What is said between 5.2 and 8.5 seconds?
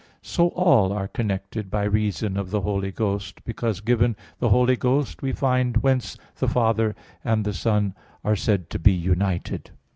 we find whence the Father and the Son are